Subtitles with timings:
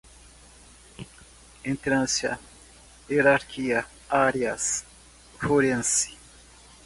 [1.63, 2.39] entrância,
[3.07, 4.83] hierarquia, áreas,
[5.39, 6.17] forense